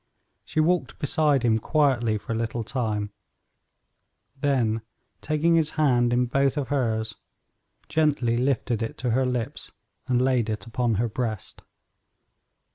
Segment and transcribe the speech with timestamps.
[0.43, 3.11] She walked beside him quietly for a little time,
[4.35, 4.81] then,
[5.21, 7.13] taking his hand in both of hers,
[7.87, 9.71] gently lifted it to her lips
[10.07, 11.61] and laid it upon her breast.